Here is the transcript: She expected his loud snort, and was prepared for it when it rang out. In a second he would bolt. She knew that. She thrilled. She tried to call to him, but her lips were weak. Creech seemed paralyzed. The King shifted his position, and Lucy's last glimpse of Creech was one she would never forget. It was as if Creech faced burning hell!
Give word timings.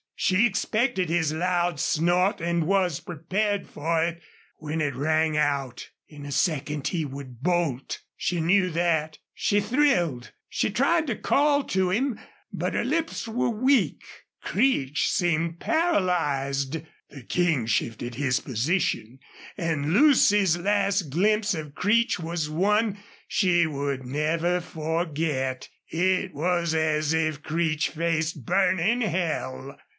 She 0.15 0.45
expected 0.45 1.09
his 1.09 1.33
loud 1.33 1.79
snort, 1.79 2.41
and 2.41 2.65
was 2.67 2.99
prepared 2.99 3.67
for 3.67 4.03
it 4.03 4.21
when 4.57 4.79
it 4.79 4.95
rang 4.95 5.35
out. 5.35 5.89
In 6.07 6.25
a 6.27 6.31
second 6.31 6.87
he 6.89 7.05
would 7.05 7.41
bolt. 7.41 8.01
She 8.15 8.39
knew 8.39 8.69
that. 8.69 9.17
She 9.33 9.59
thrilled. 9.59 10.31
She 10.47 10.69
tried 10.69 11.07
to 11.07 11.15
call 11.15 11.63
to 11.65 11.89
him, 11.89 12.19
but 12.53 12.75
her 12.75 12.83
lips 12.83 13.27
were 13.27 13.49
weak. 13.49 14.03
Creech 14.43 15.09
seemed 15.09 15.59
paralyzed. 15.59 16.77
The 17.09 17.23
King 17.23 17.65
shifted 17.65 18.15
his 18.15 18.39
position, 18.39 19.19
and 19.57 19.91
Lucy's 19.93 20.55
last 20.57 21.09
glimpse 21.09 21.53
of 21.55 21.75
Creech 21.75 22.19
was 22.19 22.47
one 22.49 22.99
she 23.27 23.65
would 23.67 24.05
never 24.05 24.61
forget. 24.61 25.69
It 25.89 26.33
was 26.33 26.73
as 26.75 27.11
if 27.13 27.41
Creech 27.43 27.89
faced 27.89 28.45
burning 28.45 29.01
hell! 29.01 29.79